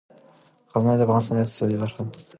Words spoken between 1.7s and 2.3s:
برخه ده.